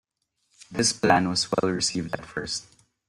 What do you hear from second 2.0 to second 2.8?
at first.